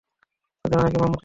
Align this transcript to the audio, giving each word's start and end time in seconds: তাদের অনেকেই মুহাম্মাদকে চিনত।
তাদের 0.65 0.77
অনেকেই 0.79 0.97
মুহাম্মাদকে 0.97 0.99
চিনত। 1.03 1.19